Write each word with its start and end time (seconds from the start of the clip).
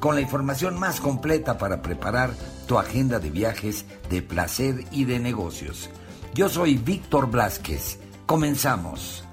Con 0.00 0.14
la 0.14 0.20
información 0.20 0.78
más 0.78 1.00
completa 1.00 1.58
para 1.58 1.82
preparar 1.82 2.30
tu 2.68 2.78
agenda 2.78 3.18
de 3.18 3.30
viajes, 3.30 3.84
de 4.08 4.22
placer 4.22 4.84
y 4.92 5.04
de 5.04 5.18
negocios. 5.18 5.90
Yo 6.34 6.48
soy 6.48 6.76
Víctor 6.76 7.28
Blasquez. 7.28 7.98
Comenzamos. 8.24 9.24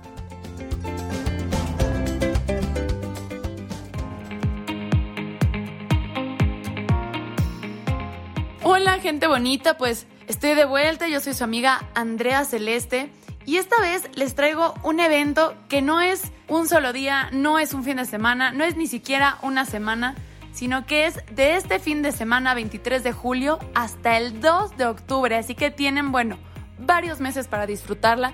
Hola 8.64 8.94
gente 9.00 9.28
bonita, 9.28 9.78
pues 9.78 10.08
estoy 10.28 10.56
de 10.56 10.66
vuelta, 10.66 11.08
yo 11.08 11.20
soy 11.20 11.36
su 11.36 11.44
amiga 11.44 11.88
Andrea 11.94 12.44
Celeste 12.44 13.12
y 13.46 13.58
esta 13.58 13.80
vez 13.80 14.10
les 14.16 14.34
traigo 14.34 14.74
un 14.82 15.00
evento 15.00 15.54
que 15.70 15.84
no 15.84 16.02
es 16.02 16.24
un 16.48 16.68
solo 16.68 16.92
día, 16.92 17.30
no 17.32 17.60
es 17.60 17.76
un 17.76 17.84
fin 17.84 17.98
de 17.98 18.06
semana, 18.06 18.52
no 18.52 18.64
es 18.64 18.76
ni 18.76 18.88
siquiera 18.88 19.38
una 19.44 19.66
semana, 19.66 20.16
sino 20.56 20.86
que 20.86 21.06
es 21.06 21.20
de 21.36 21.58
este 21.58 21.80
fin 21.80 22.02
de 22.02 22.14
semana 22.14 22.54
23 22.54 23.04
de 23.04 23.12
julio 23.12 23.60
hasta 23.76 24.18
el 24.18 24.40
2 24.40 24.78
de 24.78 24.86
octubre, 24.86 25.36
así 25.36 25.54
que 25.54 25.70
tienen, 25.70 26.14
bueno, 26.14 26.38
varios 26.80 27.20
meses 27.20 27.48
para 27.48 27.68
disfrutarla. 27.68 28.32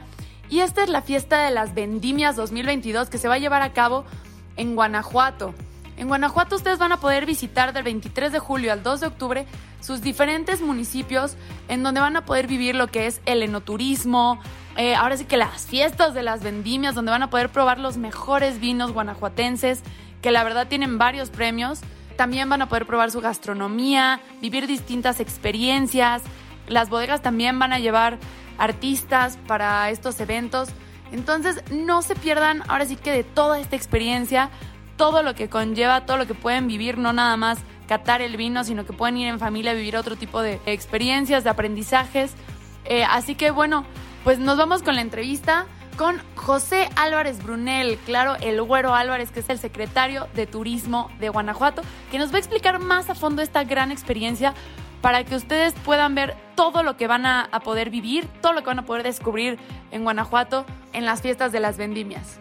Y 0.48 0.60
esta 0.60 0.84
es 0.84 0.90
la 0.90 1.02
fiesta 1.02 1.44
de 1.44 1.52
las 1.52 1.74
Vendimias 1.74 2.36
2022 2.36 3.10
que 3.10 3.18
se 3.18 3.28
va 3.28 3.34
a 3.36 3.40
llevar 3.40 3.64
a 3.64 3.74
cabo 3.74 4.06
en 4.56 4.76
Guanajuato. 4.76 5.56
En 5.98 6.08
Guanajuato 6.08 6.56
ustedes 6.56 6.78
van 6.78 6.92
a 6.92 7.00
poder 7.00 7.26
visitar 7.26 7.74
del 7.74 7.84
23 7.84 8.32
de 8.32 8.40
julio 8.40 8.72
al 8.72 8.84
2 8.84 9.00
de 9.00 9.08
octubre 9.08 9.48
sus 9.82 10.02
diferentes 10.02 10.62
municipios 10.62 11.36
en 11.70 11.82
donde 11.82 12.02
van 12.02 12.16
a 12.18 12.26
poder 12.26 12.46
vivir 12.46 12.76
lo 12.76 12.88
que 12.88 13.08
es 13.08 13.20
el 13.26 13.42
enoturismo, 13.42 14.40
eh, 14.78 14.94
ahora 14.94 15.18
sí 15.18 15.26
que 15.26 15.38
las 15.38 15.66
fiestas 15.66 16.14
de 16.14 16.22
las 16.22 16.44
vendimias, 16.44 16.94
donde 16.94 17.12
van 17.12 17.24
a 17.24 17.32
poder 17.32 17.50
probar 17.50 17.80
los 17.80 17.98
mejores 17.98 18.60
vinos 18.60 18.92
guanajuatenses, 18.92 19.82
que 20.22 20.32
la 20.32 20.44
verdad 20.44 20.68
tienen 20.68 21.00
varios 21.00 21.32
premios. 21.32 21.82
También 22.16 22.50
van 22.50 22.62
a 22.62 22.70
poder 22.70 22.86
probar 22.86 23.12
su 23.12 23.22
gastronomía, 23.22 24.22
vivir 24.42 24.68
distintas 24.68 25.20
experiencias. 25.20 26.22
Las 26.68 26.90
bodegas 26.90 27.22
también 27.22 27.58
van 27.60 27.74
a 27.74 27.80
llevar 27.80 28.18
artistas 28.58 29.38
para 29.48 29.90
estos 29.90 30.20
eventos. 30.20 30.70
Entonces 31.12 31.64
no 31.72 32.02
se 32.02 32.16
pierdan 32.16 32.64
ahora 32.68 32.86
sí 32.86 32.96
que 32.96 33.12
de 33.12 33.24
toda 33.24 33.60
esta 33.60 33.76
experiencia, 33.76 34.50
todo 34.98 35.24
lo 35.24 35.36
que 35.36 35.50
conlleva, 35.50 36.06
todo 36.06 36.18
lo 36.18 36.28
que 36.28 36.36
pueden 36.36 36.68
vivir, 36.68 36.98
no 36.98 37.12
nada 37.12 37.36
más 37.38 37.60
catar 37.88 38.22
el 38.22 38.38
vino, 38.38 38.64
sino 38.64 38.86
que 38.86 38.94
pueden 38.94 39.18
ir 39.18 39.28
en 39.28 39.40
familia 39.40 39.72
a 39.72 39.74
vivir 39.74 39.98
otro 39.98 40.16
tipo 40.16 40.42
de 40.42 40.62
experiencias, 40.66 41.44
de 41.44 41.50
aprendizajes. 41.50 42.34
Eh, 42.86 43.04
así 43.04 43.36
que 43.36 43.52
bueno, 43.52 43.86
pues 44.24 44.40
nos 44.40 44.58
vamos 44.58 44.84
con 44.84 44.96
la 44.96 45.02
entrevista 45.02 45.66
con 45.98 46.22
José 46.36 46.90
Álvarez 46.96 47.44
Brunel, 47.44 47.98
claro, 48.06 48.36
el 48.42 48.62
güero 48.62 48.94
Álvarez, 48.96 49.32
que 49.32 49.42
es 49.42 49.50
el 49.50 49.58
secretario 49.58 50.28
de 50.36 50.48
Turismo 50.48 51.10
de 51.20 51.30
Guanajuato, 51.30 51.82
que 52.12 52.18
nos 52.18 52.32
va 52.32 52.36
a 52.36 52.40
explicar 52.40 52.80
más 52.80 53.10
a 53.10 53.16
fondo 53.16 53.42
esta 53.42 53.64
gran 53.64 53.92
experiencia 53.92 54.54
para 55.02 55.24
que 55.24 55.36
ustedes 55.36 55.74
puedan 55.74 56.16
ver 56.16 56.36
todo 56.56 56.84
lo 56.84 56.98
que 56.98 57.08
van 57.08 57.26
a, 57.26 57.50
a 57.52 57.60
poder 57.62 57.90
vivir, 57.90 58.28
todo 58.42 58.54
lo 58.54 58.62
que 58.62 58.68
van 58.68 58.80
a 58.80 58.86
poder 58.86 59.04
descubrir 59.04 59.58
en 59.92 60.04
Guanajuato 60.04 60.66
en 60.94 61.06
las 61.06 61.22
fiestas 61.22 61.52
de 61.52 61.60
las 61.60 61.78
vendimias. 61.78 62.40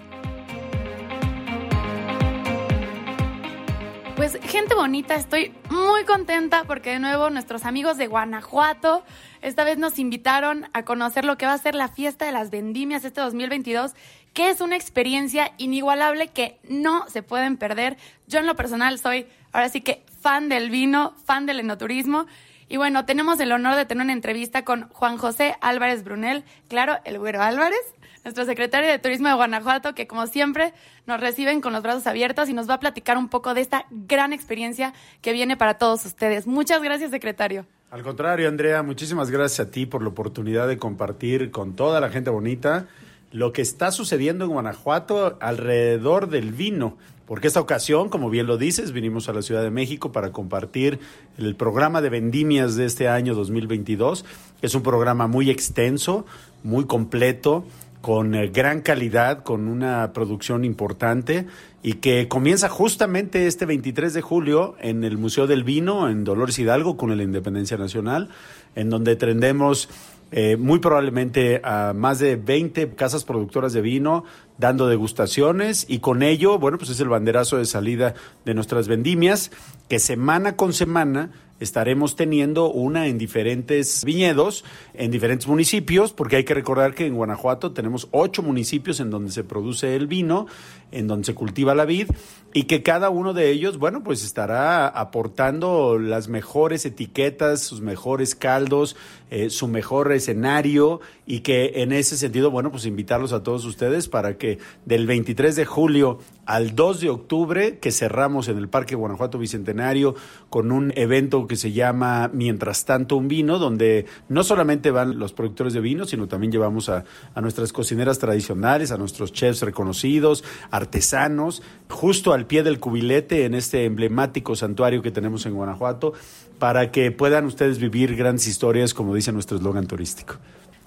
Pues 4.21 4.39
gente 4.43 4.75
bonita, 4.75 5.15
estoy 5.15 5.55
muy 5.71 6.05
contenta 6.05 6.65
porque 6.65 6.91
de 6.91 6.99
nuevo 6.99 7.31
nuestros 7.31 7.65
amigos 7.65 7.97
de 7.97 8.07
Guanajuato 8.07 9.03
esta 9.41 9.65
vez 9.65 9.79
nos 9.79 9.99
invitaron 9.99 10.69
a 10.75 10.85
conocer 10.85 11.25
lo 11.25 11.39
que 11.39 11.47
va 11.47 11.55
a 11.55 11.59
ser 11.59 11.75
la 11.75 11.89
fiesta 11.89 12.27
de 12.27 12.33
las 12.33 12.51
vendimias 12.51 13.03
este 13.07 13.23
2022, 13.23 13.93
que 14.35 14.51
es 14.51 14.61
una 14.61 14.77
experiencia 14.77 15.53
inigualable 15.57 16.29
que 16.29 16.59
no 16.69 17.09
se 17.09 17.23
pueden 17.23 17.57
perder. 17.57 17.97
Yo 18.27 18.41
en 18.41 18.47
lo 18.47 18.57
personal 18.57 18.99
soy 18.99 19.27
ahora 19.53 19.71
sí 19.71 19.81
que 19.81 20.03
fan 20.21 20.51
del 20.51 20.69
vino, 20.69 21.15
fan 21.25 21.47
del 21.47 21.61
enoturismo. 21.61 22.27
Y 22.71 22.77
bueno, 22.77 23.05
tenemos 23.05 23.41
el 23.41 23.51
honor 23.51 23.75
de 23.75 23.85
tener 23.85 24.05
una 24.05 24.13
entrevista 24.13 24.65
con 24.65 24.89
Juan 24.91 25.19
José 25.19 25.57
Álvarez 25.61 26.05
Brunel, 26.05 26.45
claro, 26.69 26.99
el 27.05 27.19
güero 27.19 27.43
Álvarez, 27.43 27.81
nuestro 28.23 28.45
secretario 28.45 28.89
de 28.89 29.01
Turismo 29.01 29.27
de 29.27 29.35
Guanajuato, 29.35 29.93
que 29.97 30.07
como 30.07 30.29
siempre 30.29 30.73
nos 31.05 31.19
reciben 31.19 31.61
con 31.61 31.73
los 31.73 31.83
brazos 31.83 32.07
abiertos 32.07 32.49
y 32.49 32.53
nos 32.53 32.71
va 32.71 32.75
a 32.75 32.81
platicar 32.81 33.19
un 33.19 33.29
poco 33.29 33.55
de 33.55 33.61
esta 33.61 33.87
gran 33.91 34.33
experiencia 34.33 34.95
que 35.21 35.33
viene 35.33 35.57
para 35.57 35.79
todos 35.79 36.07
ustedes. 36.07 36.47
Muchas 36.47 36.81
gracias, 36.81 37.11
secretario. 37.11 37.67
Al 37.91 38.05
contrario, 38.05 38.49
Andrea, 38.49 38.85
muchísimas 38.85 39.33
gracias 39.33 39.67
a 39.67 39.71
ti 39.73 39.85
por 39.85 40.03
la 40.03 40.11
oportunidad 40.11 40.69
de 40.69 40.79
compartir 40.79 41.51
con 41.51 41.75
toda 41.75 42.01
la 42.01 42.11
gente 42.11 42.31
bonita 42.31 42.87
lo 43.33 43.53
que 43.53 43.63
está 43.63 43.93
sucediendo 43.93 44.45
en 44.45 44.51
Guanajuato 44.51 45.39
alrededor 45.41 46.29
del 46.29 46.53
vino. 46.53 46.97
Porque 47.27 47.47
esta 47.47 47.61
ocasión, 47.61 48.09
como 48.09 48.29
bien 48.29 48.49
lo 48.49 48.59
dices, 48.59 48.91
vinimos 48.91 49.29
a 49.29 49.33
la 49.33 49.43
Ciudad 49.43 49.63
de 49.63 49.71
México 49.71 50.11
para 50.11 50.33
compartir 50.33 50.99
el 51.39 51.55
programa 51.55 52.03
de 52.03 52.09
vendimias 52.11 52.75
de 52.75 52.87
este 52.87 53.09
año 53.09 53.37
2022. 53.37 54.25
Es 54.63 54.75
un 54.75 54.83
programa 54.83 55.29
muy 55.29 55.49
extenso, 55.49 56.27
muy 56.65 56.87
completo, 56.87 57.65
con 58.01 58.35
eh, 58.35 58.49
gran 58.49 58.81
calidad, 58.81 59.43
con 59.43 59.69
una 59.69 60.13
producción 60.13 60.65
importante 60.65 61.47
y 61.83 61.95
que 61.95 62.29
comienza 62.29 62.69
justamente 62.69 63.47
este 63.47 63.67
23 63.67 64.13
de 64.13 64.23
julio 64.23 64.75
en 64.81 65.05
el 65.05 65.19
Museo 65.19 65.47
del 65.47 65.65
Vino 65.65 66.09
en 66.09 66.25
Dolores 66.25 66.59
Hidalgo 66.59 66.97
con 66.97 67.17
la 67.17 67.23
Independencia 67.23 67.77
Nacional, 67.77 68.29
en 68.75 68.91
donde 68.91 69.17
tendremos 69.17 69.89
eh, 70.33 70.57
muy 70.57 70.79
probablemente 70.79 71.61
a 71.65 71.93
más 71.93 72.19
de 72.19 72.37
20 72.37 72.95
casas 72.95 73.25
productoras 73.25 73.73
de 73.73 73.81
vino 73.81 74.25
dando 74.59 74.87
degustaciones 74.89 75.87
y 75.89 75.99
con 75.99 76.23
ello, 76.23 76.59
bueno, 76.59 76.79
pues 76.79 76.91
es 76.91 77.01
el 77.01 77.09
banderazo 77.09 77.57
de 77.57 77.65
salida 77.65 78.15
de 78.45 78.55
nuestras 78.55 78.89
vendimias 78.89 79.51
que 79.89 79.99
semana 79.99 80.57
con 80.57 80.73
semana 80.73 81.31
estaremos 81.61 82.17
teniendo 82.17 82.71
una 82.71 83.07
en 83.07 83.19
diferentes 83.19 84.05
viñedos, 84.05 84.65
en 84.95 85.11
diferentes 85.11 85.47
municipios, 85.47 86.13
porque 86.13 86.37
hay 86.37 86.45
que 86.45 86.55
recordar 86.55 86.95
que 86.95 87.07
en 87.07 87.15
Guanajuato 87.15 87.73
tenemos 87.73 88.09
ocho 88.11 88.43
municipios 88.43 88.99
en 88.99 89.11
donde 89.11 89.31
se 89.31 89.45
produce 89.45 89.95
el 89.95 90.07
vino, 90.07 90.47
en 90.91 91.07
donde 91.07 91.27
se 91.27 91.35
cultiva 91.35 91.75
la 91.75 91.85
vid, 91.85 92.09
y 92.53 92.65
que 92.65 92.83
cada 92.83 93.11
uno 93.11 93.33
de 93.33 93.51
ellos, 93.51 93.79
bueno, 93.79 94.03
pues 94.03 94.25
estará 94.25 94.89
aportando 94.89 95.99
las 95.99 96.29
mejores 96.29 96.85
etiquetas, 96.85 97.61
sus 97.61 97.81
mejores 97.81 98.35
caldos, 98.35 98.97
eh, 99.31 99.51
su 99.51 99.69
mejor 99.69 100.11
escenario, 100.13 101.01
y 101.27 101.41
que 101.41 101.75
en 101.77 101.93
ese 101.93 102.17
sentido, 102.17 102.51
bueno, 102.51 102.73
pues 102.73 102.87
invitarlos 102.87 103.33
a 103.33 103.43
todos 103.43 103.65
ustedes 103.65 104.09
para 104.09 104.37
que 104.37 104.59
del 104.85 105.07
23 105.07 105.55
de 105.55 105.65
julio 105.65 106.19
al 106.51 106.75
2 106.75 107.01
de 107.01 107.11
octubre, 107.11 107.79
que 107.79 107.93
cerramos 107.93 108.49
en 108.49 108.59
el 108.59 108.69
Parque 108.69 108.97
Guanajuato 108.97 109.39
Bicentenario 109.39 110.17
con 110.49 110.73
un 110.73 110.93
evento 110.97 111.47
que 111.47 111.55
se 111.55 111.71
llama 111.71 112.29
Mientras 112.33 112.85
tanto 112.85 113.15
un 113.15 113.29
vino, 113.29 113.61
donde 113.61 114.07
no 114.29 114.43
solamente 114.43 114.91
van 114.91 115.21
los 115.21 115.33
productores 115.33 115.75
de 115.75 115.81
vino, 115.81 116.07
sino 116.07 116.27
también 116.27 116.51
llevamos 116.51 116.89
a, 116.89 117.05
a 117.37 117.41
nuestras 117.41 117.73
cocineras 117.73 118.19
tradicionales, 118.19 118.91
a 118.91 118.97
nuestros 118.97 119.33
chefs 119.33 119.63
reconocidos, 119.63 120.43
artesanos, 120.73 121.63
justo 121.89 122.33
al 122.33 122.49
pie 122.49 122.65
del 122.65 122.81
cubilete 122.81 123.45
en 123.45 123.55
este 123.55 123.85
emblemático 123.85 124.57
santuario 124.57 125.03
que 125.03 125.13
tenemos 125.13 125.47
en 125.47 125.55
Guanajuato, 125.55 126.15
para 126.59 126.91
que 126.91 127.13
puedan 127.13 127.45
ustedes 127.45 127.79
vivir 127.79 128.17
grandes 128.17 128.49
historias, 128.49 128.93
como 128.93 129.15
dice 129.15 129.31
nuestro 129.31 129.57
eslogan 129.57 129.87
turístico. 129.87 130.35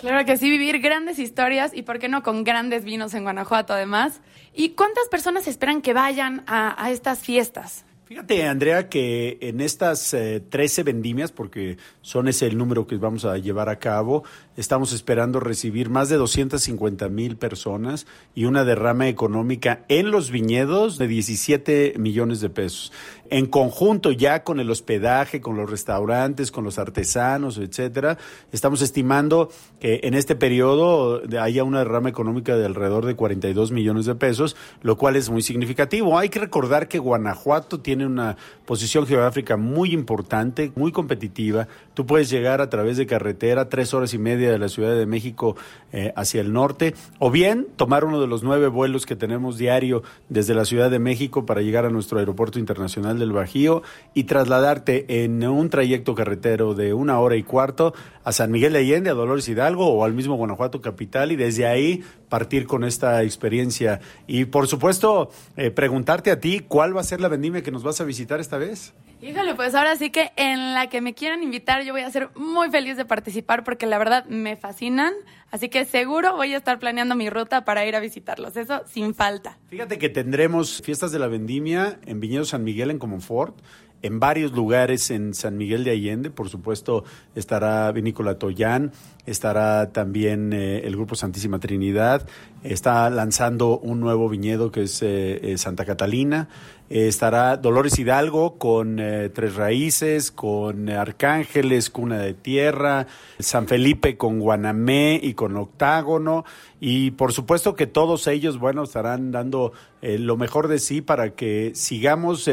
Claro 0.04 0.26
que 0.26 0.36
sí, 0.36 0.50
vivir 0.50 0.80
grandes 0.80 1.18
historias 1.18 1.74
y 1.74 1.84
por 1.84 1.98
qué 1.98 2.10
no 2.10 2.24
con 2.24 2.44
grandes 2.44 2.84
vinos 2.84 3.14
en 3.14 3.24
Guanajuato 3.24 3.72
además. 3.72 4.20
¿Y 4.54 4.72
cuántas 4.72 5.08
personas 5.08 5.48
esperan 5.48 5.82
que 5.82 5.94
vayan 5.94 6.44
a, 6.46 6.76
a 6.84 6.92
estas 6.92 7.20
fiestas? 7.20 7.86
Fíjate, 8.06 8.46
Andrea, 8.46 8.90
que 8.90 9.38
en 9.40 9.62
estas 9.62 10.14
eh, 10.14 10.42
13 10.42 10.84
vendimias, 10.84 11.32
porque 11.32 11.78
son 12.02 12.28
ese 12.28 12.48
el 12.48 12.58
número 12.58 12.86
que 12.86 12.98
vamos 12.98 13.24
a 13.24 13.38
llevar 13.38 13.70
a 13.70 13.80
cabo, 13.80 14.26
estamos 14.58 14.92
esperando 14.92 15.40
recibir 15.40 15.90
más 15.90 16.10
de 16.10 16.18
250 16.18 17.08
mil 17.08 17.38
personas 17.38 18.06
y 18.36 18.44
una 18.44 18.66
derrama 18.66 19.08
económica 19.08 19.86
en 19.88 20.12
los 20.12 20.32
viñedos 20.32 20.98
de 20.98 21.08
17 21.08 21.94
millones 21.98 22.42
de 22.42 22.50
pesos. 22.50 22.92
En 23.30 23.46
conjunto, 23.46 24.12
ya 24.12 24.44
con 24.44 24.60
el 24.60 24.70
hospedaje, 24.70 25.40
con 25.40 25.56
los 25.56 25.70
restaurantes, 25.70 26.52
con 26.52 26.66
los 26.66 26.78
artesanos, 26.78 27.58
etcétera, 27.58 28.18
estamos 28.52 28.82
estimando 28.82 29.50
que 29.80 30.02
en 30.04 30.14
este 30.14 30.36
periodo 30.36 31.22
haya 31.40 31.64
una 31.64 31.80
derrama 31.80 32.10
económica 32.10 32.58
de 32.58 32.66
alrededor 32.66 33.06
de 33.06 33.16
42 33.16 33.72
millones 33.72 34.06
de 34.06 34.16
pesos, 34.16 34.58
lo 34.82 34.98
cual 34.98 35.16
es 35.16 35.30
muy 35.30 35.42
significativo. 35.42 36.20
Hay 36.20 36.28
que 36.28 36.40
recordar 36.40 36.90
que 36.90 37.00
Guanajuato 37.00 37.80
tiene 37.80 37.93
tiene 37.94 38.08
una 38.08 38.36
posición 38.66 39.06
geográfica 39.06 39.56
muy 39.56 39.94
importante, 39.94 40.72
muy 40.76 40.92
competitiva. 40.92 41.68
Tú 41.94 42.06
puedes 42.06 42.30
llegar 42.30 42.62
a 42.62 42.70
través 42.70 42.98
de 42.98 43.06
carretera 43.06 43.70
tres 43.70 43.94
horas 43.94 44.14
y 44.14 44.18
media 44.18 44.52
de 44.52 44.58
la 44.58 44.70
Ciudad 44.70 44.96
de 44.96 45.06
México 45.06 45.56
eh, 45.92 46.12
hacia 46.16 46.42
el 46.42 46.52
norte, 46.52 46.96
o 47.20 47.30
bien 47.30 47.68
tomar 47.76 48.04
uno 48.06 48.20
de 48.20 48.28
los 48.28 48.44
nueve 48.44 48.68
vuelos 48.68 49.06
que 49.06 49.16
tenemos 49.16 49.58
diario 49.58 50.04
desde 50.30 50.54
la 50.56 50.66
Ciudad 50.66 50.90
de 50.90 51.00
México 51.00 51.46
para 51.46 51.62
llegar 51.62 51.86
a 51.86 51.90
nuestro 51.90 52.20
aeropuerto 52.20 52.58
internacional 52.60 53.20
del 53.20 53.32
Bajío 53.32 53.84
y 54.14 54.24
trasladarte 54.24 55.24
en 55.24 55.44
un 55.46 55.70
trayecto 55.70 56.16
carretero 56.16 56.74
de 56.74 56.94
una 56.94 57.20
hora 57.20 57.36
y 57.36 57.44
cuarto 57.44 57.94
a 58.24 58.32
San 58.32 58.52
Miguel 58.52 58.74
de 58.74 58.80
Allende, 58.80 59.10
a 59.10 59.14
Dolores 59.14 59.48
Hidalgo 59.48 59.88
o 59.88 60.04
al 60.04 60.14
mismo 60.14 60.36
Guanajuato 60.36 60.82
capital 60.82 61.32
y 61.32 61.36
desde 61.36 61.68
ahí 61.68 62.04
partir 62.30 62.66
con 62.66 62.84
esta 62.84 63.22
experiencia. 63.24 64.00
Y 64.26 64.46
por 64.46 64.68
supuesto, 64.68 65.30
eh, 65.56 65.70
preguntarte 65.70 66.32
a 66.32 66.40
ti, 66.40 66.62
¿cuál 66.68 66.96
va 66.96 67.02
a 67.02 67.04
ser 67.04 67.22
la 67.22 67.28
vendimia 67.28 67.62
que 67.62 67.72
nos 67.72 67.84
vas 67.84 68.02
a 68.02 68.04
visitar 68.04 68.40
esta 68.40 68.58
vez? 68.58 68.94
Híjole, 69.24 69.56
pues 69.56 69.74
ahora 69.74 69.96
sí 69.96 70.10
que 70.10 70.34
en 70.36 70.74
la 70.74 70.90
que 70.90 71.00
me 71.00 71.14
quieran 71.14 71.44
invitar 71.44 71.82
yo 71.86 71.94
voy 71.94 72.02
a 72.02 72.12
ser 72.12 72.30
muy 72.36 72.70
feliz 72.70 72.98
de 72.98 73.06
participar 73.06 73.64
porque 73.64 73.86
la 73.86 73.98
verdad 73.98 74.26
me 74.26 74.58
fascinan, 74.58 75.14
así 75.50 75.70
que 75.70 75.86
seguro 75.86 76.36
voy 76.36 76.54
a 76.54 76.58
estar 76.58 76.78
planeando 76.78 77.16
mi 77.16 77.30
ruta 77.30 77.64
para 77.64 77.86
ir 77.86 77.96
a 77.96 78.02
visitarlos, 78.02 78.58
eso 78.58 78.82
sin 78.86 79.16
falta. 79.16 79.58
Fíjate 79.70 79.98
que 79.98 80.10
tendremos 80.10 80.82
fiestas 80.82 81.14
de 81.14 81.20
la 81.20 81.28
vendimia 81.28 82.00
en 82.06 82.20
Viñedo 82.20 82.44
San 82.44 82.66
Miguel 82.66 82.92
en 82.92 83.00
Comonfort, 83.00 83.56
en 84.02 84.20
varios 84.20 84.52
lugares 84.52 85.10
en 85.10 85.34
San 85.34 85.56
Miguel 85.56 85.86
de 85.86 85.92
Allende, 85.92 86.30
por 86.30 86.50
supuesto 86.50 87.06
estará 87.34 87.90
Vinícola 87.94 88.38
Toyán, 88.38 88.92
estará 89.26 89.90
también 89.92 90.52
eh, 90.54 90.82
el 90.86 90.96
Grupo 90.96 91.16
Santísima 91.16 91.60
Trinidad, 91.60 92.28
está 92.64 93.10
lanzando 93.10 93.80
un 93.80 94.00
nuevo 94.00 94.28
viñedo 94.30 94.72
que 94.72 94.84
es 94.84 95.02
eh, 95.02 95.40
eh, 95.44 95.58
Santa 95.58 95.86
Catalina, 95.86 96.50
estará 96.90 97.58
Dolores 97.58 97.98
Hidalgo 97.98 98.60
con 98.60 98.98
Tres 98.98 99.56
Raíces, 99.56 100.32
con 100.32 100.90
Arcángeles, 100.90 101.90
Cuna 101.90 102.20
de 102.20 102.36
Tierra, 102.36 103.08
San 103.40 103.68
Felipe 103.68 104.16
con 104.16 104.40
Guanamé 104.40 105.20
y 105.24 105.34
con 105.34 105.58
Octágono, 105.58 106.46
y 106.80 107.12
por 107.12 107.34
supuesto 107.34 107.76
que 107.76 107.88
todos 107.88 108.28
ellos, 108.28 108.60
bueno, 108.60 108.84
estarán 108.84 109.32
dando 109.32 109.72
lo 110.02 110.38
mejor 110.38 110.68
de 110.68 110.78
sí 110.78 111.02
para 111.02 111.32
que 111.32 111.72
sigamos 111.74 112.48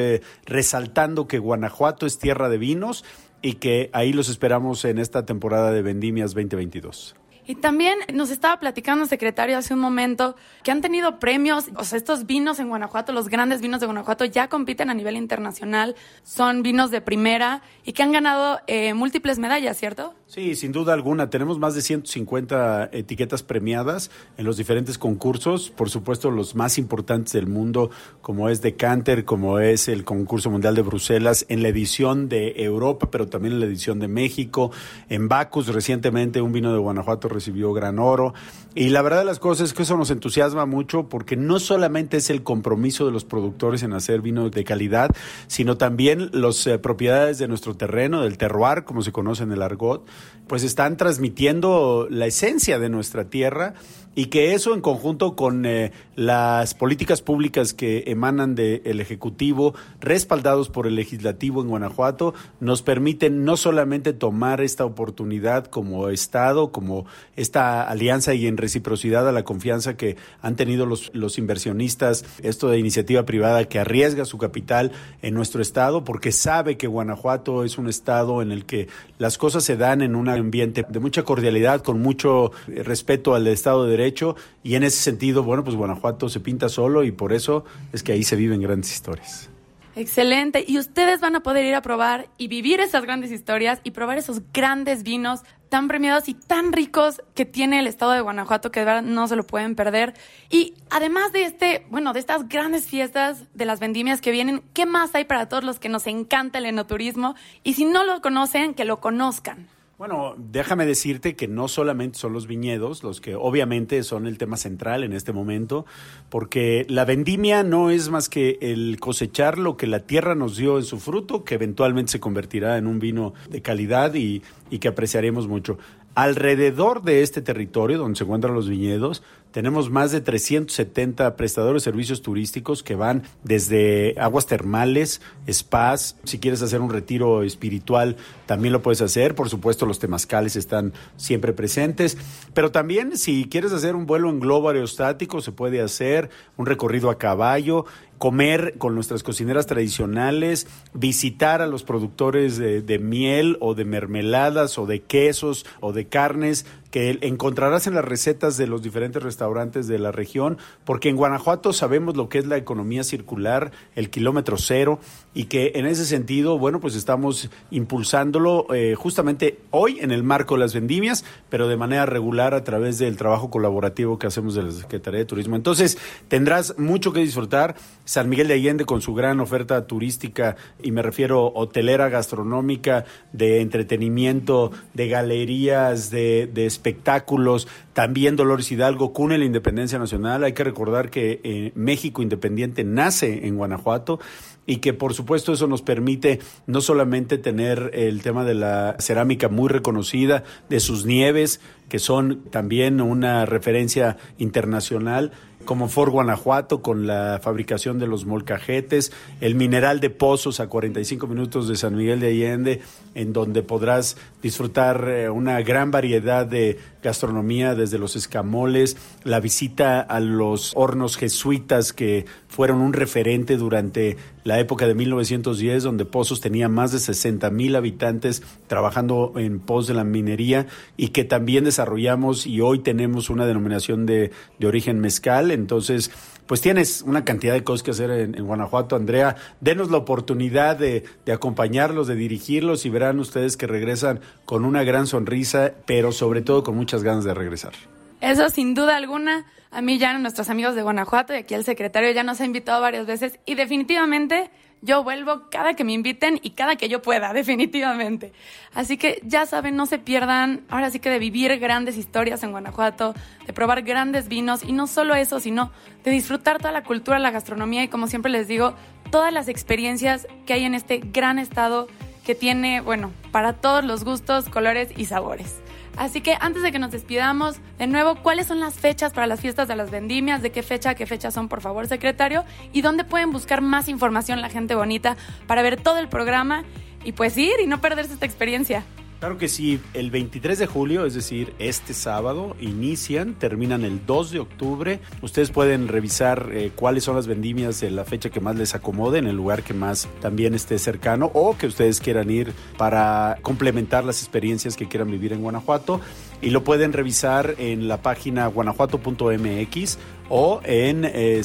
resaltando 0.46 1.26
que 1.26 1.38
Guanajuato 1.38 2.06
es 2.06 2.19
tierra 2.19 2.49
de 2.49 2.56
vinos 2.56 3.05
y 3.42 3.54
que 3.54 3.90
ahí 3.92 4.12
los 4.12 4.28
esperamos 4.28 4.84
en 4.84 4.98
esta 4.98 5.25
temporada 5.25 5.72
de 5.72 5.82
Vendimias 5.82 6.34
2022. 6.34 7.16
Y 7.46 7.56
también 7.56 7.98
nos 8.12 8.31
estaba 8.31 8.58
platicando 8.60 9.04
el 9.04 9.08
secretario 9.08 9.58
hace 9.58 9.75
un 9.75 9.81
momento 9.81 10.37
que 10.62 10.70
han 10.70 10.81
tenido 10.81 11.19
premios, 11.19 11.66
o 11.76 11.84
sea, 11.84 11.96
estos 11.96 12.26
vinos 12.26 12.58
en 12.58 12.69
Guanajuato, 12.69 13.12
los 13.12 13.28
grandes 13.28 13.60
vinos 13.60 13.81
de 13.81 13.87
Guanajuato 13.87 14.25
ya 14.25 14.48
compiten 14.48 14.90
a 14.90 14.94
nivel 14.94 15.16
internacional, 15.16 15.96
son 16.22 16.62
vinos 16.62 16.90
de 16.90 17.00
primera 17.00 17.62
y 17.84 17.92
que 17.92 18.02
han 18.02 18.12
ganado 18.12 18.60
eh, 18.66 18.94
múltiples 18.94 19.38
medallas, 19.38 19.76
¿cierto? 19.76 20.14
Sí, 20.26 20.54
sin 20.54 20.70
duda 20.70 20.92
alguna. 20.92 21.28
Tenemos 21.28 21.58
más 21.58 21.75
de 21.75 21.82
150 21.82 22.90
etiquetas 22.92 23.42
premiadas 23.42 24.12
en 24.37 24.44
los 24.44 24.56
diferentes 24.56 24.96
concursos, 24.96 25.70
por 25.70 25.90
supuesto 25.90 26.31
los 26.31 26.54
más 26.54 26.78
importantes 26.78 27.32
del 27.32 27.48
mundo, 27.48 27.90
como 28.20 28.48
es 28.48 28.62
Decanter, 28.62 29.25
como 29.25 29.58
es 29.58 29.88
el 29.88 30.04
concurso 30.04 30.50
mundial 30.50 30.76
de 30.76 30.82
Bruselas, 30.82 31.46
en 31.48 31.62
la 31.62 31.69
edición 31.69 32.28
de 32.28 32.62
Europa, 32.62 33.10
pero 33.10 33.26
también 33.26 33.54
en 33.54 33.60
la 33.60 33.66
edición 33.66 33.98
de 33.98 34.06
México, 34.06 34.70
en 35.08 35.28
Bacus 35.28 35.66
recientemente 35.66 36.40
un 36.40 36.52
vino 36.52 36.72
de 36.72 36.78
Guanajuato 36.78 37.28
recibió 37.30 37.72
gran 37.72 37.98
oro. 37.98 38.34
Y 38.74 38.90
la 38.90 39.02
verdad 39.02 39.20
de 39.20 39.24
las 39.24 39.38
cosas 39.38 39.68
es 39.68 39.74
que 39.74 39.82
eso 39.82 39.96
nos 39.96 40.10
entusiasma 40.10 40.64
mucho 40.66 41.08
porque 41.08 41.36
no 41.36 41.58
solamente 41.58 42.18
es 42.18 42.30
el 42.30 42.42
compromiso 42.42 43.06
de 43.06 43.12
los 43.12 43.24
productores 43.24 43.82
en 43.82 43.92
hacer 43.94 44.20
vino 44.20 44.48
de 44.48 44.64
calidad, 44.64 45.10
sino 45.48 45.76
también 45.76 46.30
las 46.32 46.66
eh, 46.66 46.78
propiedades 46.78 47.38
de 47.38 47.48
nuestro 47.48 47.74
terreno, 47.74 48.22
del 48.22 48.38
terroir, 48.38 48.84
como 48.84 49.02
se 49.02 49.10
conoce 49.10 49.42
en 49.42 49.52
el 49.52 49.62
argot, 49.62 50.06
pues 50.46 50.62
están 50.62 50.96
transmitiendo 50.96 52.06
la 52.10 52.26
esencia 52.26 52.78
de 52.78 52.88
nuestra 52.88 53.24
tierra 53.24 53.74
y 54.14 54.26
que 54.26 54.54
eso 54.54 54.74
en 54.74 54.80
conjunto 54.80 55.36
con 55.36 55.64
eh, 55.64 55.92
las 56.16 56.74
políticas 56.74 57.22
públicas 57.22 57.72
que 57.72 58.04
emanan 58.08 58.54
del 58.54 59.00
Ejecutivo, 59.00 59.74
respaldados 60.00 60.68
por 60.68 60.86
el 60.86 60.96
Legislativo 60.96 61.62
en 61.62 61.68
Guanajuato, 61.68 62.34
nos 62.58 62.82
permiten 62.82 63.44
no 63.44 63.56
solamente 63.56 64.12
tomar 64.12 64.60
esta 64.60 64.84
oportunidad 64.84 65.66
como 65.66 66.08
Estado, 66.08 66.72
como 66.72 67.06
esta 67.37 67.82
alianza 67.82 68.34
y 68.34 68.46
en 68.46 68.56
reciprocidad 68.56 69.28
a 69.28 69.32
la 69.32 69.44
confianza 69.44 69.96
que 69.96 70.17
han 70.43 70.56
tenido 70.56 70.87
los, 70.87 71.38
inversionistas, 71.38 72.25
esto 72.43 72.69
de 72.69 72.78
iniciativa 72.78 73.25
privada 73.25 73.64
que 73.64 73.78
arriesga 73.78 74.25
su 74.25 74.38
capital 74.38 74.93
en 75.22 75.34
nuestro 75.34 75.62
Estado, 75.62 76.05
porque 76.05 76.32
sabe 76.32 76.76
que 76.76 76.87
Guanajuato 76.87 77.64
es 77.64 77.78
un 77.78 77.88
Estado 77.88 78.43
en 78.43 78.52
el 78.52 78.64
que 78.64 78.88
las 79.19 79.38
cosas 79.38 79.64
se 79.64 79.76
dan 79.76 80.02
en 80.02 80.14
un 80.14 80.28
ambiente 80.28 80.84
de 80.88 81.00
mucha 81.00 81.22
cordialidad, 81.22 81.82
con 81.82 82.00
mucho 82.00 82.52
respeto 82.67 83.34
al 83.34 83.46
Estado 83.46 83.84
de 83.84 83.90
Derecho, 83.90 84.37
y 84.62 84.75
en 84.75 84.84
ese 84.84 85.02
sentido, 85.02 85.43
bueno, 85.43 85.64
pues 85.64 85.76
Guanajuato 85.76 86.28
se 86.28 86.40
pinta 86.40 86.69
solo 86.69 87.05
y 87.05 87.12
por 87.12 87.32
eso 87.32 87.64
es 87.93 88.02
que 88.02 88.12
ahí 88.12 88.23
se 88.23 88.37
viven 88.37 88.61
grandes 88.61 88.93
historias. 88.93 89.50
Excelente. 89.96 90.64
Y 90.66 90.78
ustedes 90.78 91.20
van 91.20 91.37
a 91.37 91.40
poder 91.40 91.64
ir 91.64 91.75
a 91.75 91.82
probar 91.82 92.28
y 92.38 92.49
vivir 92.49 92.81
esas 92.81 93.02
grandes 93.02 93.32
historias 93.32 93.81
y 93.84 93.90
probar 93.90 94.19
esos 94.19 94.40
grandes 94.52 95.02
vinos 95.02 95.40
tan 95.70 95.88
premiados 95.88 96.28
y 96.28 96.34
tan 96.34 96.72
ricos 96.72 97.22
que 97.34 97.46
tiene 97.46 97.78
el 97.78 97.87
estado 97.87 98.12
de 98.12 98.20
Guanajuato 98.20 98.70
que 98.70 98.81
de 98.81 98.87
verdad 98.87 99.02
no 99.02 99.26
se 99.28 99.37
lo 99.37 99.46
pueden 99.46 99.76
perder. 99.76 100.14
Y 100.50 100.75
además 100.90 101.32
de 101.32 101.44
este, 101.44 101.87
bueno, 101.88 102.12
de 102.12 102.20
estas 102.20 102.49
grandes 102.49 102.87
fiestas 102.87 103.44
de 103.55 103.64
las 103.64 103.81
vendimias 103.81 104.20
que 104.20 104.32
vienen, 104.32 104.62
¿qué 104.75 104.84
más 104.84 105.14
hay 105.14 105.25
para 105.25 105.49
todos 105.49 105.64
los 105.64 105.78
que 105.78 105.88
nos 105.88 106.06
encanta 106.06 106.58
el 106.58 106.67
enoturismo? 106.67 107.37
Y 107.62 107.75
si 107.75 107.84
no 107.84 108.05
lo 108.05 108.20
conocen, 108.20 108.75
que 108.75 108.84
lo 108.84 109.00
conozcan. 109.00 109.69
Bueno, 110.00 110.35
déjame 110.38 110.87
decirte 110.87 111.37
que 111.37 111.47
no 111.47 111.69
solamente 111.69 112.19
son 112.19 112.32
los 112.32 112.47
viñedos 112.47 113.02
los 113.02 113.20
que 113.20 113.35
obviamente 113.35 114.02
son 114.02 114.26
el 114.26 114.38
tema 114.38 114.56
central 114.56 115.05
en 115.05 115.12
este 115.12 115.35
momento, 115.35 115.85
porque 116.31 116.87
la 116.88 117.05
vendimia 117.05 117.62
no 117.64 117.91
es 117.91 118.08
más 118.08 118.31
que 118.31 118.56
el 118.62 118.97
cosechar 118.99 119.58
lo 119.58 119.76
que 119.76 119.87
la 119.87 120.00
tierra 120.00 120.35
nos 120.35 120.56
dio 120.56 120.79
en 120.79 120.85
su 120.85 120.99
fruto, 120.99 121.44
que 121.44 121.56
eventualmente 121.56 122.12
se 122.12 122.19
convertirá 122.19 122.79
en 122.79 122.87
un 122.87 122.99
vino 122.99 123.35
de 123.50 123.61
calidad 123.61 124.14
y, 124.14 124.41
y 124.70 124.79
que 124.79 124.88
apreciaremos 124.88 125.47
mucho. 125.49 125.76
Alrededor 126.14 127.02
de 127.02 127.20
este 127.20 127.43
territorio 127.43 127.99
donde 127.99 128.17
se 128.17 128.25
encuentran 128.25 128.55
los 128.55 128.70
viñedos, 128.70 129.23
tenemos 129.52 129.91
más 129.91 130.12
de 130.12 130.20
370 130.20 131.37
prestadores 131.37 131.82
de 131.82 131.91
servicios 131.91 132.23
turísticos 132.23 132.82
que 132.82 132.94
van 132.94 133.25
desde 133.43 134.14
aguas 134.19 134.47
termales, 134.47 135.21
spas, 135.50 136.16
si 136.25 136.38
quieres 136.38 136.62
hacer 136.62 136.80
un 136.80 136.90
retiro 136.90 137.42
espiritual, 137.42 138.16
también 138.47 138.73
lo 138.73 138.83
puedes 138.83 139.02
hacer. 139.02 139.35
Por 139.35 139.49
supuesto, 139.49 139.87
los 139.87 139.99
temazcales 139.99 140.57
están 140.57 140.92
siempre 141.16 141.52
presentes, 141.52 142.16
pero 142.54 142.71
también 142.71 143.16
si 143.16 143.49
quieres 143.49 143.73
hacer 143.73 143.97
un 143.97 144.07
vuelo 144.07 144.30
en 144.30 144.40
globo 144.40 144.69
aerostático, 144.69 145.40
se 145.40 145.52
puede 145.52 145.80
hacer 145.80 146.30
un 146.57 146.66
recorrido 146.66 147.11
a 147.11 147.19
caballo 147.19 147.87
comer 148.21 148.75
con 148.76 148.95
nuestras 148.95 149.23
cocineras 149.23 149.66
tradicionales, 149.66 150.66
visitar 150.92 151.62
a 151.62 151.66
los 151.66 151.85
productores 151.85 152.59
de, 152.59 152.83
de, 152.83 152.99
miel 152.99 153.57
o 153.61 153.75
de 153.75 153.87
mermeladas 153.87 154.78
o 154.78 154.85
de 154.85 155.00
quesos 155.00 155.64
o 155.80 155.95
de 155.95 156.07
carnes 156.07 156.66
que 156.90 157.18
encontrarás 157.23 157.87
en 157.87 157.94
las 157.94 158.04
recetas 158.04 158.56
de 158.56 158.66
los 158.66 158.82
diferentes 158.82 159.23
restaurantes 159.23 159.87
de 159.87 159.99
la 159.99 160.12
región, 160.12 160.59
porque 160.85 161.09
en 161.09 161.16
Guanajuato 161.16 161.73
sabemos 161.73 162.16
lo 162.16 162.28
que 162.28 162.38
es 162.38 162.47
la 162.47 162.56
economía 162.56 163.04
circular, 163.04 163.73
el 163.94 164.11
kilómetro 164.11 164.56
cero, 164.59 164.99
y 165.32 165.44
que 165.44 165.73
en 165.76 165.87
ese 165.87 166.04
sentido, 166.04 166.59
bueno, 166.59 166.80
pues 166.80 166.97
estamos 166.97 167.50
impulsándolo 167.70 168.66
eh, 168.75 168.94
justamente 168.97 169.59
hoy 169.70 169.99
en 170.00 170.11
el 170.11 170.23
marco 170.23 170.54
de 170.54 170.61
las 170.61 170.75
vendimias, 170.75 171.25
pero 171.49 171.68
de 171.68 171.76
manera 171.76 172.06
regular 172.06 172.54
a 172.54 172.64
través 172.64 172.99
del 172.99 173.16
trabajo 173.16 173.50
colaborativo 173.50 174.18
que 174.18 174.26
hacemos 174.26 174.54
de 174.54 174.64
la 174.64 174.70
Secretaría 174.73 175.20
de 175.20 175.26
Turismo. 175.26 175.56
Entonces, 175.56 175.99
tendrás 176.28 176.78
mucho 176.78 177.12
que 177.12 177.20
disfrutar. 177.20 177.76
San 178.04 178.28
Miguel 178.28 178.49
de 178.49 178.54
Allende 178.54 178.85
con 178.85 179.02
su 179.02 179.14
gran 179.14 179.38
oferta 179.38 179.87
turística, 179.87 180.56
y 180.82 180.90
me 180.90 181.02
refiero 181.02 181.52
hotelera, 181.54 182.09
gastronómica, 182.09 183.04
de 183.32 183.61
entretenimiento, 183.61 184.73
de 184.94 185.09
galerías, 185.09 186.11
de, 186.11 186.50
de 186.52 186.66
espectáculos, 186.80 187.68
también 187.92 188.37
Dolores 188.37 188.72
Hidalgo, 188.72 189.12
cune 189.12 189.37
la 189.37 189.44
independencia 189.44 189.99
nacional. 189.99 190.44
Hay 190.44 190.54
que 190.54 190.64
recordar 190.64 191.10
que 191.10 191.40
eh, 191.44 191.72
México 191.75 192.22
Independiente 192.22 192.84
nace 192.84 193.46
en 193.46 193.56
Guanajuato 193.56 194.18
y 194.66 194.76
que 194.76 194.94
por 194.94 195.14
supuesto 195.14 195.52
eso 195.52 195.66
nos 195.66 195.82
permite 195.82 196.40
no 196.66 196.80
solamente 196.80 197.38
tener 197.38 197.90
el 197.92 198.22
tema 198.22 198.44
de 198.44 198.54
la 198.54 198.96
cerámica 198.99 199.49
muy 199.49 199.68
reconocida, 199.68 200.44
de 200.68 200.80
sus 200.80 201.04
nieves, 201.04 201.60
que 201.88 201.99
son 201.99 202.44
también 202.50 203.00
una 203.00 203.44
referencia 203.46 204.16
internacional, 204.38 205.32
como 205.64 205.88
Fort 205.88 206.12
Guanajuato 206.12 206.83
con 206.83 207.07
la 207.07 207.40
fabricación 207.43 207.99
de 207.99 208.07
los 208.07 208.25
molcajetes, 208.25 209.12
el 209.40 209.55
mineral 209.55 210.00
de 210.00 210.11
pozos 210.11 210.61
a 210.61 210.69
45 210.69 211.26
minutos 211.26 211.69
de 211.69 211.76
San 211.76 211.97
Miguel 211.97 212.21
de 212.21 212.29
Allende, 212.29 212.83
en 213.14 213.33
donde 213.33 213.62
podrás 213.62 214.17
disfrutar 214.43 215.09
eh, 215.09 215.31
una 215.31 215.61
gran 215.62 215.90
variedad 215.90 216.47
de 216.47 216.79
gastronomía 217.02 217.75
desde 217.75 217.99
los 217.99 218.17
escamoles, 218.17 218.97
la 219.25 219.40
visita 219.40 220.00
a 220.00 220.21
los 220.21 220.73
hornos 220.75 221.17
jesuitas 221.17 221.93
que 221.93 222.26
fueron 222.50 222.80
un 222.80 222.92
referente 222.92 223.57
durante 223.57 224.16
la 224.45 224.59
época 224.59 224.87
de 224.87 224.95
1910, 224.95 225.85
donde 225.85 226.04
Pozos 226.04 226.40
tenía 226.40 226.69
más 226.69 226.92
de 226.92 226.99
60 226.99 227.49
mil 227.50 227.76
habitantes 227.76 228.42
trabajando 228.66 229.33
en 229.37 229.61
pos 229.61 229.87
de 229.87 229.95
la 229.95 230.04
minería 230.04 230.66
y 230.97 231.09
que 231.09 231.25
también 231.25 231.64
desarrollamos 231.64 232.47
y 232.47 232.61
hoy 232.61 232.80
tenemos 232.80 233.30
una 233.30 233.47
denominación 233.47 234.04
de, 234.04 234.33
de 234.59 234.66
origen 234.66 234.99
mezcal. 234.99 235.52
Entonces, 235.52 236.11
pues 236.47 236.61
tienes 236.61 237.02
una 237.02 237.25
cantidad 237.25 237.54
de 237.54 237.62
cosas 237.62 237.85
que 237.85 237.92
hacer 237.92 238.11
en, 238.11 238.45
Guanajuato, 238.45 238.97
Andrea. 238.97 239.37
Denos 239.61 239.88
la 239.92 239.99
oportunidad 239.99 240.76
de, 240.76 241.04
de, 241.25 241.33
acompañarlos, 241.33 242.09
de 242.09 242.16
dirigirlos 242.16 242.85
y 242.85 242.90
verán 242.90 243.21
ustedes 243.21 243.57
que 243.57 243.69
regresan 243.69 244.19
con 244.45 244.64
una 244.64 244.83
gran 244.83 245.07
sonrisa, 245.07 245.73
pero 245.87 246.11
sobre 246.11 246.42
todo 246.42 246.64
con 246.64 246.75
muchas 246.75 247.04
ganas 247.04 247.23
de 247.23 247.35
regresar. 247.35 247.75
Eso 248.20 248.48
sin 248.50 248.74
duda 248.74 248.96
alguna. 248.96 249.46
A 249.70 249.82
mí 249.82 249.98
ya 249.98 250.16
nuestros 250.18 250.50
amigos 250.50 250.74
de 250.74 250.82
Guanajuato 250.82 251.32
y 251.32 251.36
aquí 251.36 251.54
el 251.54 251.64
secretario 251.64 252.10
ya 252.10 252.24
nos 252.24 252.40
ha 252.40 252.44
invitado 252.44 252.80
varias 252.80 253.06
veces 253.06 253.38
y 253.46 253.54
definitivamente 253.54 254.50
yo 254.82 255.04
vuelvo 255.04 255.48
cada 255.50 255.74
que 255.74 255.84
me 255.84 255.92
inviten 255.92 256.40
y 256.42 256.50
cada 256.50 256.76
que 256.76 256.88
yo 256.88 257.02
pueda, 257.02 257.32
definitivamente. 257.34 258.32
Así 258.74 258.96
que 258.96 259.20
ya 259.24 259.46
saben, 259.46 259.76
no 259.76 259.86
se 259.86 259.98
pierdan 259.98 260.64
ahora 260.68 260.90
sí 260.90 260.98
que 260.98 261.10
de 261.10 261.18
vivir 261.18 261.56
grandes 261.58 261.96
historias 261.96 262.42
en 262.42 262.50
Guanajuato, 262.50 263.14
de 263.46 263.52
probar 263.52 263.82
grandes 263.82 264.28
vinos 264.28 264.62
y 264.64 264.72
no 264.72 264.86
solo 264.86 265.14
eso, 265.14 265.40
sino 265.40 265.70
de 266.04 266.10
disfrutar 266.10 266.58
toda 266.58 266.72
la 266.72 266.82
cultura, 266.82 267.18
la 267.18 267.30
gastronomía 267.30 267.84
y 267.84 267.88
como 267.88 268.06
siempre 268.06 268.32
les 268.32 268.48
digo, 268.48 268.74
todas 269.10 269.32
las 269.32 269.48
experiencias 269.48 270.26
que 270.46 270.54
hay 270.54 270.64
en 270.64 270.74
este 270.74 270.98
gran 270.98 271.38
estado 271.38 271.88
que 272.24 272.34
tiene, 272.34 272.80
bueno, 272.80 273.12
para 273.32 273.54
todos 273.54 273.84
los 273.84 274.04
gustos, 274.04 274.48
colores 274.48 274.90
y 274.96 275.06
sabores. 275.06 275.60
Así 275.97 276.20
que 276.20 276.37
antes 276.40 276.62
de 276.62 276.73
que 276.73 276.78
nos 276.78 276.90
despidamos, 276.90 277.56
de 277.78 277.87
nuevo, 277.87 278.16
¿cuáles 278.16 278.47
son 278.47 278.61
las 278.61 278.75
fechas 278.75 279.12
para 279.12 279.26
las 279.26 279.40
fiestas 279.40 279.68
de 279.68 279.76
las 279.76 279.90
vendimias? 279.90 280.42
¿De 280.42 280.50
qué 280.50 280.62
fecha, 280.62 280.94
qué 280.94 281.06
fechas 281.06 281.35
son, 281.35 281.49
por 281.49 281.61
favor, 281.61 281.87
secretario? 281.87 282.44
¿Y 282.73 282.82
dónde 282.82 283.04
pueden 283.04 283.32
buscar 283.32 283.61
más 283.61 283.88
información 283.88 284.40
la 284.40 284.49
gente 284.49 284.75
bonita 284.75 285.16
para 285.47 285.62
ver 285.62 285.80
todo 285.80 285.99
el 285.99 286.09
programa 286.09 286.64
y 287.04 287.12
pues 287.12 287.37
ir 287.37 287.54
y 287.62 287.66
no 287.66 287.80
perderse 287.80 288.14
esta 288.14 288.26
experiencia? 288.26 288.85
Claro 289.20 289.36
que 289.36 289.48
sí, 289.48 289.78
el 289.92 290.10
23 290.10 290.58
de 290.58 290.66
julio, 290.66 291.04
es 291.04 291.12
decir, 291.12 291.52
este 291.58 291.92
sábado, 291.92 292.56
inician, 292.58 293.34
terminan 293.34 293.84
el 293.84 294.06
2 294.06 294.30
de 294.30 294.38
octubre. 294.38 295.00
Ustedes 295.20 295.50
pueden 295.50 295.88
revisar 295.88 296.48
eh, 296.54 296.72
cuáles 296.74 297.04
son 297.04 297.16
las 297.16 297.26
vendimias 297.26 297.82
de 297.82 297.90
la 297.90 298.06
fecha 298.06 298.30
que 298.30 298.40
más 298.40 298.56
les 298.56 298.74
acomode, 298.74 299.18
en 299.18 299.26
el 299.26 299.36
lugar 299.36 299.62
que 299.62 299.74
más 299.74 300.08
también 300.22 300.54
esté 300.54 300.78
cercano 300.78 301.30
o 301.34 301.54
que 301.58 301.66
ustedes 301.66 302.00
quieran 302.00 302.30
ir 302.30 302.54
para 302.78 303.36
complementar 303.42 304.04
las 304.04 304.22
experiencias 304.22 304.74
que 304.74 304.88
quieran 304.88 305.10
vivir 305.10 305.34
en 305.34 305.42
Guanajuato. 305.42 306.00
Y 306.40 306.48
lo 306.48 306.64
pueden 306.64 306.94
revisar 306.94 307.56
en 307.58 307.88
la 307.88 308.00
página 308.00 308.46
guanajuato.mx 308.46 309.98
o 310.30 310.62
en 310.64 311.04
eh. 311.04 311.42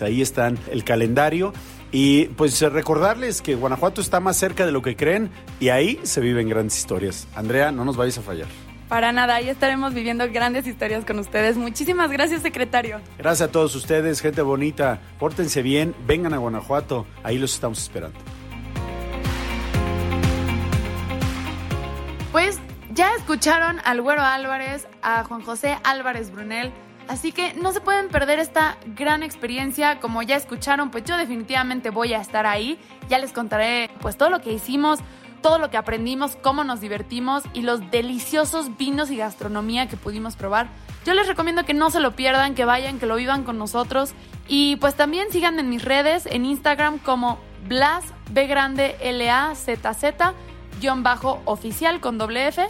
Ahí 0.00 0.22
están 0.22 0.58
el 0.72 0.82
calendario 0.82 1.52
y 1.92 2.26
pues 2.26 2.60
recordarles 2.60 3.42
que 3.42 3.54
Guanajuato 3.54 4.00
está 4.00 4.20
más 4.20 4.36
cerca 4.36 4.66
de 4.66 4.72
lo 4.72 4.82
que 4.82 4.96
creen 4.96 5.30
y 5.60 5.68
ahí 5.68 6.00
se 6.02 6.20
viven 6.20 6.48
grandes 6.48 6.78
historias. 6.78 7.26
Andrea, 7.34 7.72
no 7.72 7.84
nos 7.84 7.96
vayas 7.96 8.18
a 8.18 8.22
fallar. 8.22 8.48
Para 8.88 9.10
nada, 9.10 9.34
ahí 9.34 9.48
estaremos 9.48 9.94
viviendo 9.94 10.30
grandes 10.30 10.66
historias 10.66 11.04
con 11.04 11.18
ustedes. 11.18 11.56
Muchísimas 11.56 12.10
gracias, 12.10 12.42
secretario. 12.42 13.00
Gracias 13.18 13.48
a 13.48 13.52
todos 13.52 13.74
ustedes, 13.74 14.20
gente 14.20 14.42
bonita. 14.42 15.00
Pórtense 15.18 15.62
bien, 15.62 15.94
vengan 16.06 16.34
a 16.34 16.38
Guanajuato, 16.38 17.04
ahí 17.24 17.36
los 17.38 17.54
estamos 17.54 17.82
esperando. 17.82 18.16
Pues 22.30 22.60
ya 22.92 23.12
escucharon 23.14 23.80
al 23.84 24.02
Güero 24.02 24.22
Álvarez, 24.22 24.86
a 25.02 25.24
Juan 25.24 25.42
José 25.42 25.78
Álvarez 25.82 26.30
Brunel 26.30 26.72
Así 27.08 27.32
que 27.32 27.54
no 27.54 27.72
se 27.72 27.80
pueden 27.80 28.08
perder 28.08 28.38
esta 28.38 28.76
gran 28.96 29.22
experiencia. 29.22 30.00
Como 30.00 30.22
ya 30.22 30.36
escucharon, 30.36 30.90
pues 30.90 31.04
yo 31.04 31.16
definitivamente 31.16 31.90
voy 31.90 32.14
a 32.14 32.20
estar 32.20 32.46
ahí. 32.46 32.78
Ya 33.08 33.18
les 33.18 33.32
contaré 33.32 33.90
pues 34.00 34.16
todo 34.16 34.30
lo 34.30 34.40
que 34.40 34.52
hicimos, 34.52 34.98
todo 35.40 35.58
lo 35.58 35.70
que 35.70 35.76
aprendimos, 35.76 36.36
cómo 36.42 36.64
nos 36.64 36.80
divertimos 36.80 37.44
y 37.54 37.62
los 37.62 37.90
deliciosos 37.90 38.76
vinos 38.76 39.10
y 39.10 39.16
gastronomía 39.16 39.88
que 39.88 39.96
pudimos 39.96 40.34
probar. 40.34 40.68
Yo 41.04 41.14
les 41.14 41.28
recomiendo 41.28 41.64
que 41.64 41.74
no 41.74 41.90
se 41.90 42.00
lo 42.00 42.16
pierdan, 42.16 42.56
que 42.56 42.64
vayan, 42.64 42.98
que 42.98 43.06
lo 43.06 43.14
vivan 43.14 43.44
con 43.44 43.58
nosotros. 43.58 44.12
Y 44.48 44.76
pues 44.76 44.96
también 44.96 45.30
sigan 45.30 45.60
en 45.60 45.68
mis 45.68 45.84
redes, 45.84 46.26
en 46.26 46.44
Instagram 46.44 46.98
como 46.98 47.38
Blas 47.68 48.04
B 48.30 48.46
grande 48.46 48.96
L 49.00 49.30
A 49.30 49.54
Z 49.54 49.94
Z 49.94 50.34
oficial 51.44 52.00
con 52.00 52.18
doble 52.18 52.48
F 52.48 52.66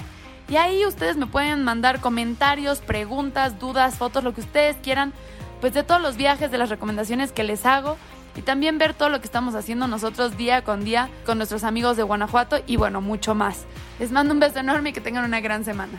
y 0.48 0.56
ahí 0.56 0.84
ustedes 0.86 1.16
me 1.16 1.26
pueden 1.26 1.64
mandar 1.64 2.00
comentarios, 2.00 2.80
preguntas, 2.80 3.58
dudas, 3.58 3.96
fotos, 3.96 4.22
lo 4.22 4.34
que 4.34 4.40
ustedes 4.40 4.76
quieran, 4.82 5.12
pues 5.60 5.74
de 5.74 5.82
todos 5.82 6.00
los 6.00 6.16
viajes, 6.16 6.50
de 6.50 6.58
las 6.58 6.68
recomendaciones 6.68 7.32
que 7.32 7.42
les 7.42 7.66
hago 7.66 7.96
y 8.36 8.42
también 8.42 8.78
ver 8.78 8.94
todo 8.94 9.08
lo 9.08 9.20
que 9.20 9.26
estamos 9.26 9.54
haciendo 9.54 9.88
nosotros 9.88 10.36
día 10.36 10.62
con 10.62 10.84
día 10.84 11.08
con 11.24 11.38
nuestros 11.38 11.64
amigos 11.64 11.96
de 11.96 12.02
Guanajuato 12.02 12.58
y 12.66 12.76
bueno, 12.76 13.00
mucho 13.00 13.34
más. 13.34 13.64
Les 13.98 14.12
mando 14.12 14.34
un 14.34 14.40
beso 14.40 14.58
enorme 14.58 14.90
y 14.90 14.92
que 14.92 15.00
tengan 15.00 15.24
una 15.24 15.40
gran 15.40 15.64
semana. 15.64 15.98